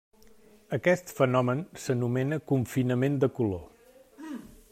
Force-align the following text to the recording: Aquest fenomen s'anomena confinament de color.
Aquest 0.77 1.13
fenomen 1.19 1.61
s'anomena 1.83 2.41
confinament 2.53 3.21
de 3.27 3.31
color. 3.41 4.35